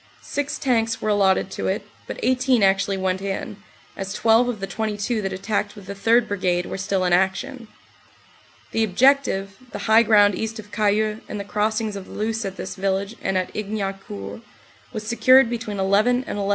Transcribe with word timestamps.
Six 0.23 0.57
tanks 0.57 0.99
were 0.99 1.09
allotted 1.09 1.51
to 1.51 1.67
it, 1.67 1.85
but 2.07 2.19
18 2.23 2.63
actually 2.63 2.97
went 2.97 3.21
in, 3.21 3.57
as 3.95 4.13
12 4.15 4.49
of 4.49 4.59
the 4.59 4.65
22 4.65 5.21
that 5.21 5.31
attacked 5.31 5.75
with 5.75 5.85
the 5.85 5.93
3rd 5.93 6.27
Brigade 6.27 6.65
were 6.65 6.75
still 6.79 7.03
in 7.05 7.13
action. 7.13 7.67
The 8.71 8.83
objective, 8.83 9.57
the 9.71 9.85
high 9.85 10.01
ground 10.01 10.33
east 10.33 10.57
of 10.57 10.71
Cayeux 10.71 11.21
and 11.29 11.39
the 11.39 11.43
cross 11.43 11.79
ings 11.79 11.95
of 11.95 12.07
the 12.07 12.13
Luce 12.13 12.43
at 12.45 12.57
this 12.57 12.73
village 12.73 13.15
and 13.21 13.37
at 13.37 13.53
Ignaucourt, 13.53 14.41
was 14.91 15.05
secured 15.05 15.51
between 15.51 15.77
11 15.77 16.23
and 16.23 16.39
11.30a. 16.39 16.49